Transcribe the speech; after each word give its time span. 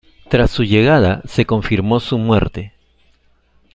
Tras 0.31 0.49
su 0.49 0.63
llegada, 0.63 1.21
se 1.27 1.45
confirmó 1.45 1.99
su 1.99 2.17
muerte. 2.17 2.73